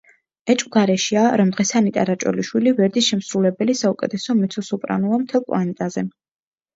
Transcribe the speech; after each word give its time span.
ეჭვგარეშეა, 0.51 1.25
რომ 1.41 1.49
დღეს 1.57 1.71
ანიტა 1.79 2.05
რაჭველიშვილი 2.09 2.73
ვერდის 2.79 3.09
შემსრულებელი 3.11 3.75
საუკეთესო 3.81 4.37
მეცო-სოპრანოა 4.39 5.21
მთელ 5.27 5.45
პლანეტაზე. 5.51 6.05